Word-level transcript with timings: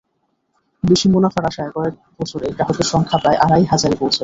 বেশি 0.83 1.07
মুনাফার 1.09 1.43
আশায় 1.45 1.71
কয়েক 1.71 1.95
বছরে 2.19 2.45
গ্রাহকের 2.49 2.87
সংখ্যা 2.93 3.17
প্রায় 3.17 3.37
আড়াই 3.37 3.63
হাজারে 3.71 3.95
পৌঁছায়। 3.95 4.19